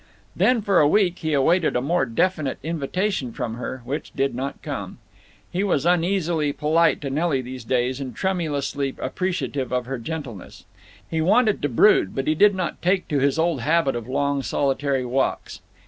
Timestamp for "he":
1.19-1.33, 5.51-5.63, 11.07-11.21, 12.25-12.33